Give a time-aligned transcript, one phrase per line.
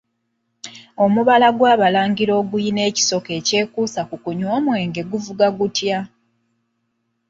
[1.03, 5.99] Omubala gw'Abalangira ogulina ekisoko ekyakuusa ku kunywa omwenge guvuga gutya?